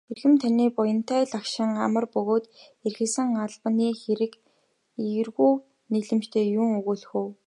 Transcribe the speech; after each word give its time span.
Эрхэм 0.13 0.33
таны 0.41 0.65
буянтай 0.75 1.21
лагшин 1.33 1.71
амар 1.85 2.05
бөгөөд 2.13 2.45
эрхэлсэн 2.87 3.29
албаны 3.45 3.87
хэрэг 4.01 4.33
эергүү 5.05 5.51
нийлэмжтэй 5.91 6.45
юун 6.59 6.71
өгүүлэх. 6.79 7.11